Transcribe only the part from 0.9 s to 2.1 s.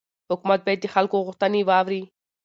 خلکو غوښتنې واوري